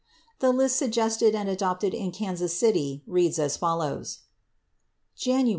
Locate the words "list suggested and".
0.51-1.47